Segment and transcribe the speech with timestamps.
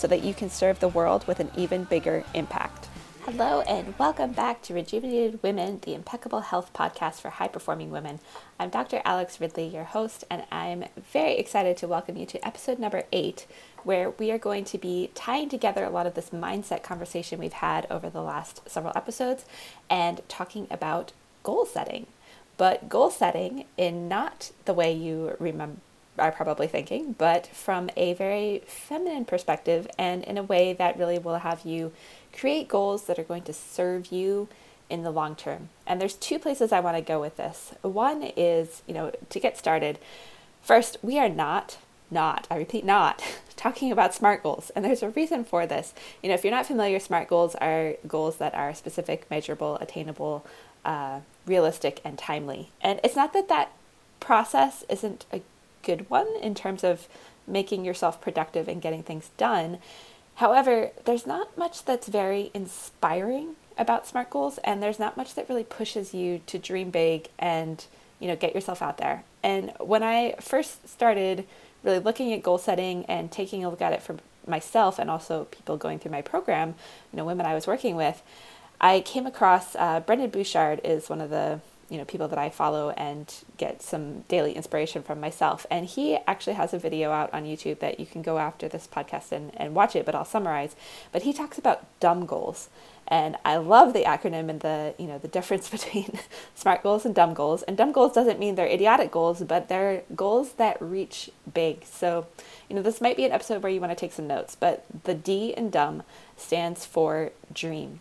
[0.00, 2.88] so that you can serve the world with an even bigger impact.
[3.24, 8.18] Hello, and welcome back to Rejuvenated Women, the Impeccable Health Podcast for High Performing Women.
[8.58, 9.02] I'm Dr.
[9.04, 13.46] Alex Ridley, your host, and I'm very excited to welcome you to episode number eight,
[13.84, 17.52] where we are going to be tying together a lot of this mindset conversation we've
[17.52, 19.44] had over the last several episodes
[19.90, 22.06] and talking about goal setting.
[22.56, 25.76] But goal setting in not the way you remember
[26.18, 31.18] are probably thinking, but from a very feminine perspective and in a way that really
[31.18, 31.92] will have you
[32.38, 34.48] create goals that are going to serve you
[34.88, 35.68] in the long term.
[35.86, 37.72] And there's two places I want to go with this.
[37.82, 39.98] One is, you know, to get started,
[40.62, 41.78] first, we are not,
[42.10, 43.22] not, I repeat, not
[43.56, 44.70] talking about SMART goals.
[44.74, 45.94] And there's a reason for this.
[46.22, 50.44] You know, if you're not familiar, SMART goals are goals that are specific, measurable, attainable,
[50.84, 52.70] uh, realistic, and timely.
[52.80, 53.72] And it's not that that
[54.18, 55.40] process isn't a
[55.82, 57.08] good one in terms of
[57.46, 59.78] making yourself productive and getting things done.
[60.36, 65.48] However, there's not much that's very inspiring about SMART goals, and there's not much that
[65.48, 67.84] really pushes you to dream big and
[68.18, 69.24] you know get yourself out there.
[69.42, 71.46] And when I first started
[71.82, 75.44] really looking at goal setting and taking a look at it for myself and also
[75.46, 76.74] people going through my program,
[77.12, 78.22] you know, women I was working with,
[78.80, 82.48] I came across uh, Brendon Burchard is one of the you know people that I
[82.48, 85.66] follow and get some daily inspiration from myself.
[85.70, 88.86] And he actually has a video out on YouTube that you can go after this
[88.86, 90.76] podcast and, and watch it, but I'll summarize.
[91.10, 92.68] But he talks about dumb goals.
[93.08, 96.18] And I love the acronym and the you know the difference between
[96.54, 97.62] smart goals and dumb goals.
[97.64, 101.84] And dumb goals doesn't mean they're idiotic goals, but they're goals that reach big.
[101.84, 102.28] So,
[102.68, 104.84] you know, this might be an episode where you want to take some notes, but
[105.04, 106.04] the D in dumb
[106.36, 108.00] stands for dream.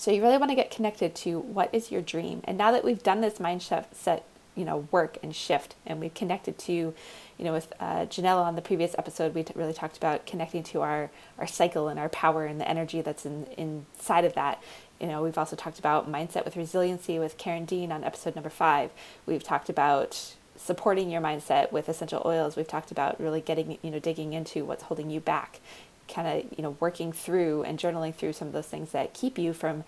[0.00, 2.40] So you really want to get connected to what is your dream.
[2.44, 4.22] And now that we've done this mindset,
[4.56, 8.56] you know, work and shift, and we've connected to, you know, with uh, Janella on
[8.56, 12.46] the previous episode, we really talked about connecting to our our cycle and our power
[12.46, 14.62] and the energy that's in inside of that.
[14.98, 18.50] You know, we've also talked about mindset with resiliency with Karen Dean on episode number
[18.50, 18.92] five.
[19.26, 22.56] We've talked about supporting your mindset with essential oils.
[22.56, 25.60] We've talked about really getting, you know, digging into what's holding you back
[26.12, 29.38] kind of you know working through and journaling through some of those things that keep
[29.38, 29.84] you from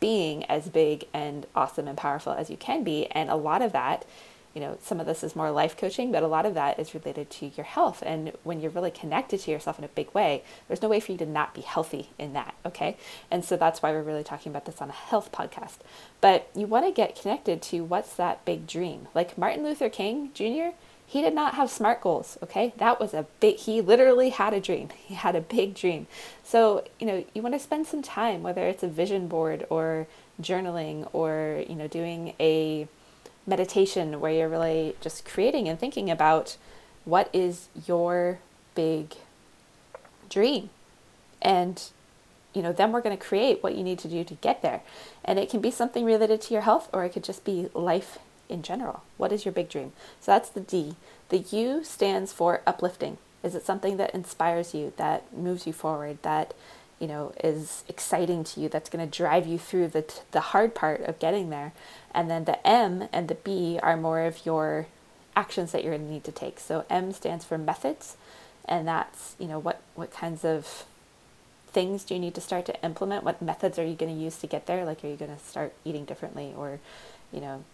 [0.00, 3.06] being as big and awesome and powerful as you can be.
[3.06, 4.04] And a lot of that
[4.52, 6.94] you know some of this is more life coaching but a lot of that is
[6.94, 8.02] related to your health.
[8.04, 11.12] And when you're really connected to yourself in a big way there's no way for
[11.12, 12.96] you to not be healthy in that okay?
[13.30, 15.78] And so that's why we're really talking about this on a health podcast.
[16.20, 19.08] But you want to get connected to what's that big dream?
[19.14, 20.76] Like martin luther king jr
[21.14, 22.74] he did not have smart goals, okay?
[22.78, 24.88] That was a big, he literally had a dream.
[25.06, 26.08] He had a big dream.
[26.42, 30.08] So, you know, you want to spend some time, whether it's a vision board or
[30.42, 32.88] journaling or, you know, doing a
[33.46, 36.56] meditation where you're really just creating and thinking about
[37.04, 38.40] what is your
[38.74, 39.14] big
[40.28, 40.68] dream.
[41.40, 41.80] And,
[42.52, 44.80] you know, then we're going to create what you need to do to get there.
[45.24, 48.18] And it can be something related to your health or it could just be life
[48.48, 49.02] in general?
[49.16, 49.92] What is your big dream?
[50.20, 50.96] So that's the D.
[51.28, 53.18] The U stands for uplifting.
[53.42, 56.54] Is it something that inspires you, that moves you forward, that
[57.00, 60.74] you know is exciting to you, that's going to drive you through the the hard
[60.74, 61.72] part of getting there?
[62.14, 64.86] And then the M and the B are more of your
[65.36, 66.60] actions that you're going to need to take.
[66.60, 68.16] So M stands for methods,
[68.64, 70.84] and that's you know what what kinds of
[71.74, 73.24] things do you need to start to implement?
[73.24, 74.84] What methods are you going to use to get there?
[74.86, 76.78] Like, are you going to start eating differently, or
[77.32, 77.64] you know,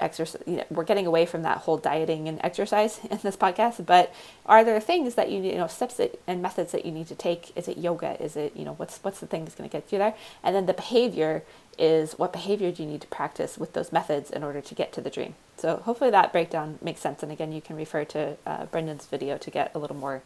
[0.00, 3.84] exercise you know, we're getting away from that whole dieting and exercise in this podcast
[3.84, 4.12] but
[4.46, 7.14] are there things that you you know steps that, and methods that you need to
[7.14, 7.52] take?
[7.56, 8.22] Is it yoga?
[8.22, 10.14] Is it you know what's what's the thing that's going to get you there?
[10.42, 11.42] And then the behavior
[11.78, 14.92] is what behavior do you need to practice with those methods in order to get
[14.92, 15.34] to the dream?
[15.56, 19.38] So hopefully that breakdown makes sense and again you can refer to uh, brendon's video
[19.38, 20.22] to get a little more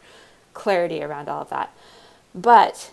[0.53, 1.71] clarity around all of that.
[2.35, 2.91] But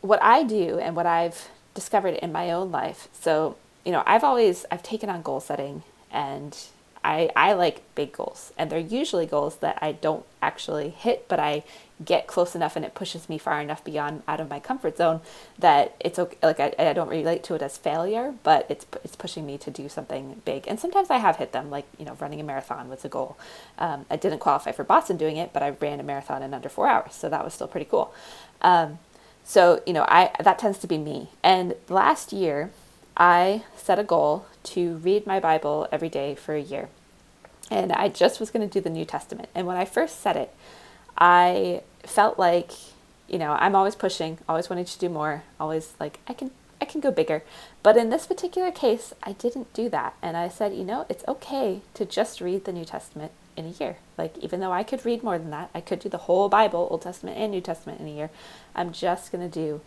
[0.00, 4.24] what i do and what i've discovered in my own life so you know i've
[4.24, 6.56] always i've taken on goal setting and
[7.04, 11.38] I, I like big goals and they're usually goals that I don't actually hit, but
[11.38, 11.62] I
[12.04, 15.20] get close enough and it pushes me far enough beyond out of my comfort zone
[15.58, 16.36] that it's okay.
[16.42, 19.70] Like I, I don't relate to it as failure, but it's, it's pushing me to
[19.70, 20.66] do something big.
[20.66, 23.38] And sometimes I have hit them, like, you know, running a marathon was a goal.
[23.78, 26.68] Um, I didn't qualify for Boston doing it, but I ran a marathon in under
[26.68, 27.14] four hours.
[27.14, 28.12] So that was still pretty cool.
[28.60, 28.98] Um,
[29.44, 31.28] So, you know, I that tends to be me.
[31.42, 32.70] And last year,
[33.16, 36.88] I set a goal to read my Bible every day for a year.
[37.70, 39.48] And I just was going to do the New Testament.
[39.54, 40.54] And when I first said it,
[41.16, 42.72] I felt like,
[43.28, 46.50] you know, I'm always pushing, always wanting to do more, always like I can
[46.80, 47.42] I can go bigger.
[47.82, 50.14] But in this particular case, I didn't do that.
[50.22, 53.70] And I said, you know, it's okay to just read the New Testament in a
[53.70, 53.96] year.
[54.16, 56.86] Like, even though I could read more than that, I could do the whole Bible,
[56.90, 58.30] Old Testament and New Testament in a year.
[58.74, 59.80] I'm just going to do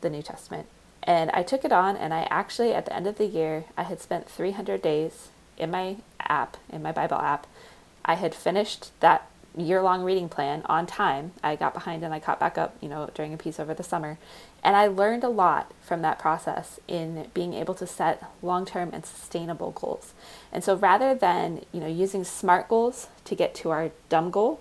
[0.00, 0.66] the New Testament.
[1.02, 3.82] And I took it on, and I actually, at the end of the year, I
[3.82, 7.46] had spent 300 days in my app, in my Bible app.
[8.04, 11.32] I had finished that year long reading plan on time.
[11.42, 13.82] I got behind and I caught back up, you know, during a piece over the
[13.82, 14.18] summer.
[14.62, 18.90] And I learned a lot from that process in being able to set long term
[18.92, 20.14] and sustainable goals.
[20.52, 24.60] And so rather than, you know, using SMART goals to get to our dumb goal,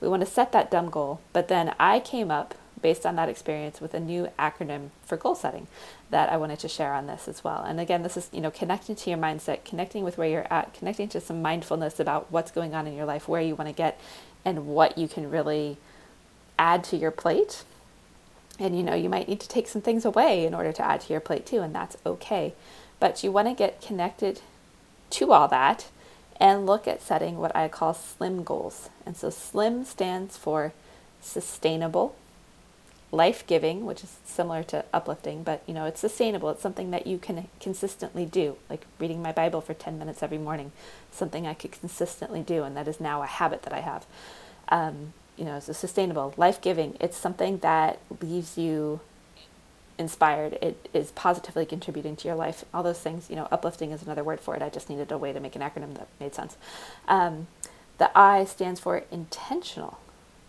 [0.00, 1.20] we want to set that dumb goal.
[1.32, 5.34] But then I came up based on that experience with a new acronym for goal
[5.34, 5.66] setting
[6.10, 7.62] that I wanted to share on this as well.
[7.62, 10.74] And again, this is, you know, connecting to your mindset, connecting with where you're at,
[10.74, 13.74] connecting to some mindfulness about what's going on in your life, where you want to
[13.74, 14.00] get
[14.44, 15.76] and what you can really
[16.58, 17.64] add to your plate.
[18.58, 21.00] And you know, you might need to take some things away in order to add
[21.02, 22.54] to your plate too, and that's okay.
[22.98, 24.40] But you want to get connected
[25.10, 25.88] to all that
[26.38, 28.88] and look at setting what I call SLIM goals.
[29.04, 30.72] And so SLIM stands for
[31.20, 32.16] sustainable,
[33.12, 36.48] life giving, which is similar to uplifting, but you know, it's sustainable.
[36.50, 40.38] It's something that you can consistently do, like reading my Bible for 10 minutes every
[40.38, 40.72] morning,
[41.10, 44.06] something I could consistently do, and that is now a habit that I have.
[44.68, 46.96] Um, you know, so sustainable, life giving.
[47.00, 49.00] It's something that leaves you
[49.98, 50.54] inspired.
[50.62, 52.64] It is positively contributing to your life.
[52.72, 54.62] All those things, you know, uplifting is another word for it.
[54.62, 56.56] I just needed a way to make an acronym that made sense.
[57.08, 57.48] Um,
[57.98, 59.98] the I stands for intentional.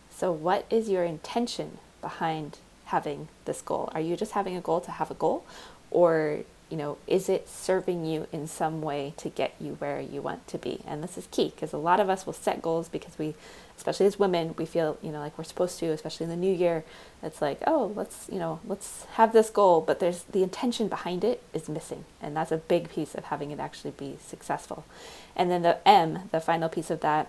[0.10, 3.90] So, what is your intention behind having this goal?
[3.94, 5.46] Are you just having a goal to have a goal?
[5.90, 6.40] Or,
[6.70, 10.48] you know, is it serving you in some way to get you where you want
[10.48, 10.82] to be?
[10.86, 13.36] And this is key because a lot of us will set goals because we,
[13.78, 16.54] especially as women, we feel, you know, like we're supposed to, especially in the new
[16.54, 16.84] year.
[17.24, 21.24] It's like, oh, let's, you know, let's have this goal, but there's the intention behind
[21.24, 22.06] it is missing.
[22.22, 24.86] And that's a big piece of having it actually be successful.
[25.36, 27.28] And then the M, the final piece of that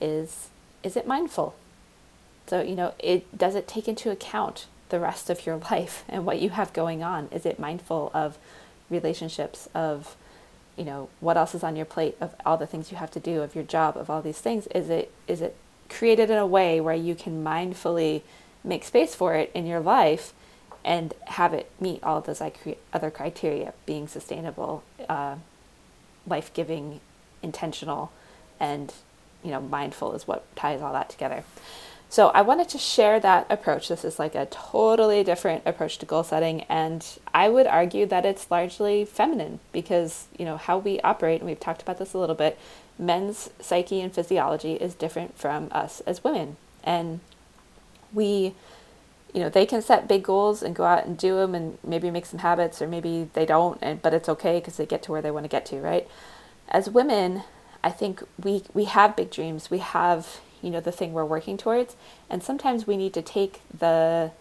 [0.00, 0.48] is,
[0.82, 1.54] is it mindful?
[2.48, 6.24] So, you know, it does it take into account the rest of your life and
[6.24, 7.28] what you have going on?
[7.30, 8.38] Is it mindful of
[8.90, 10.16] relationships, of,
[10.76, 13.20] you know, what else is on your plate, of all the things you have to
[13.20, 14.66] do, of your job, of all these things?
[14.68, 15.56] Is it is it
[15.88, 18.22] created in a way where you can mindfully
[18.62, 20.32] make space for it in your life
[20.84, 22.42] and have it meet all of those
[22.92, 25.36] other criteria, being sustainable, uh,
[26.26, 27.00] life giving,
[27.42, 28.12] intentional,
[28.60, 28.92] and
[29.42, 31.44] you know, mindful is what ties all that together.
[32.10, 33.88] So I wanted to share that approach.
[33.88, 38.24] This is like a totally different approach to goal setting and I would argue that
[38.24, 42.18] it's largely feminine because, you know, how we operate and we've talked about this a
[42.18, 42.58] little bit,
[42.98, 46.56] men's psyche and physiology is different from us as women.
[46.82, 47.20] And
[48.12, 48.54] we
[49.34, 52.10] you know, they can set big goals and go out and do them and maybe
[52.10, 55.12] make some habits or maybe they don't and but it's okay because they get to
[55.12, 56.08] where they want to get to, right?
[56.70, 57.42] As women,
[57.84, 59.70] I think we we have big dreams.
[59.70, 61.96] We have you know the thing we're working towards.
[62.28, 64.32] And sometimes we need to take the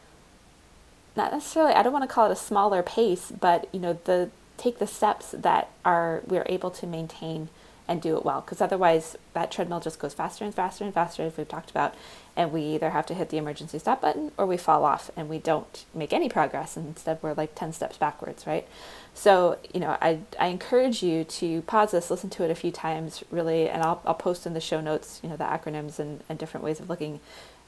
[1.17, 4.29] not necessarily i don't want to call it a smaller pace but you know the
[4.55, 7.49] take the steps that are we're able to maintain
[7.87, 11.23] and do it well because otherwise that treadmill just goes faster and faster and faster
[11.23, 11.95] as we've talked about
[12.35, 15.29] and we either have to hit the emergency stop button or we fall off and
[15.29, 18.67] we don't make any progress and instead we're like 10 steps backwards right?
[19.13, 22.71] So you know i, I encourage you to pause this listen to it a few
[22.71, 26.23] times really and i'll, I'll post in the show notes you know the acronyms and,
[26.29, 27.19] and different ways of looking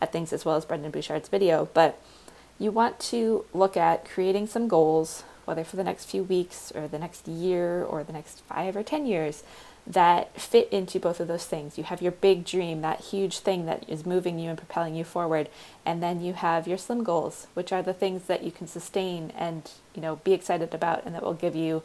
[0.01, 1.69] at things as well as Brendon Burchard's video.
[1.73, 1.99] But
[2.57, 6.87] you want to look at creating some goals whether for the next few weeks or
[6.87, 9.43] the next year or the next five or ten years
[9.87, 11.75] that fit into both of those things.
[11.75, 15.03] You have your big dream, that huge thing that is moving you and propelling you
[15.03, 15.49] forward,
[15.85, 19.31] and then you have your slim goals, which are the things that you can sustain
[19.35, 21.81] and, you know, be excited about and that will give you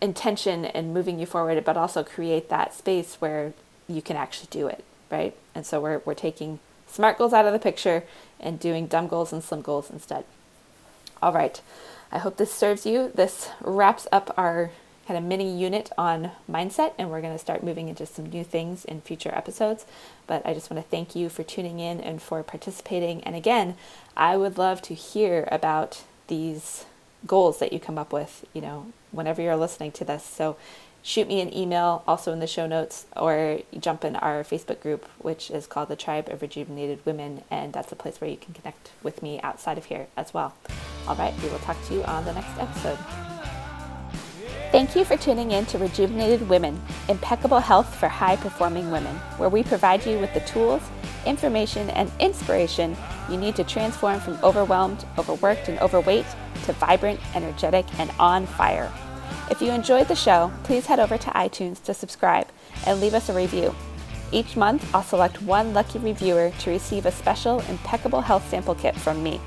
[0.00, 3.52] intention and moving you forward, but also create that space where
[3.88, 5.34] you can actually do it, right?
[5.54, 8.04] And so we're we're taking smart goals out of the picture
[8.38, 10.24] and doing dumb goals and slim goals instead.
[11.22, 11.60] All right.
[12.12, 13.12] I hope this serves you.
[13.14, 14.70] This wraps up our
[15.06, 18.44] kind of mini unit on mindset, and we're going to start moving into some new
[18.44, 19.86] things in future episodes.
[20.26, 23.22] But I just want to thank you for tuning in and for participating.
[23.24, 23.76] And again,
[24.16, 26.84] I would love to hear about these
[27.26, 30.24] goals that you come up with, you know, whenever you're listening to this.
[30.24, 30.56] So
[31.02, 35.06] shoot me an email also in the show notes or jump in our Facebook group,
[35.18, 37.42] which is called the Tribe of Rejuvenated Women.
[37.50, 40.54] And that's a place where you can connect with me outside of here as well.
[41.06, 42.98] All right, we will talk to you on the next episode.
[44.70, 49.48] Thank you for tuning in to Rejuvenated Women, impeccable health for high performing women, where
[49.48, 50.82] we provide you with the tools,
[51.26, 52.96] information, and inspiration
[53.28, 56.26] you need to transform from overwhelmed, overworked, and overweight
[56.66, 58.92] to vibrant, energetic, and on fire.
[59.50, 62.46] If you enjoyed the show, please head over to iTunes to subscribe
[62.86, 63.74] and leave us a review.
[64.30, 68.94] Each month, I'll select one lucky reviewer to receive a special impeccable health sample kit
[68.94, 69.40] from me.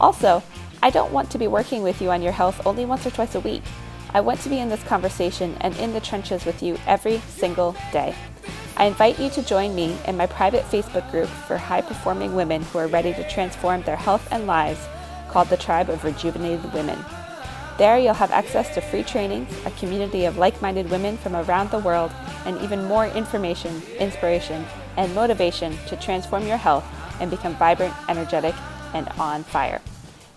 [0.00, 0.42] Also,
[0.86, 3.34] I don't want to be working with you on your health only once or twice
[3.34, 3.64] a week.
[4.14, 7.74] I want to be in this conversation and in the trenches with you every single
[7.92, 8.14] day.
[8.76, 12.62] I invite you to join me in my private Facebook group for high performing women
[12.62, 14.78] who are ready to transform their health and lives
[15.28, 17.04] called the Tribe of Rejuvenated Women.
[17.78, 21.72] There, you'll have access to free trainings, a community of like minded women from around
[21.72, 22.12] the world,
[22.44, 24.64] and even more information, inspiration,
[24.96, 26.86] and motivation to transform your health
[27.20, 28.54] and become vibrant, energetic,
[28.94, 29.80] and on fire.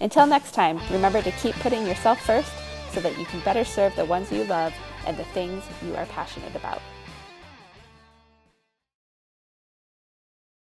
[0.01, 2.51] Until next time, remember to keep putting yourself first
[2.91, 4.73] so that you can better serve the ones you love
[5.05, 6.81] and the things you are passionate about.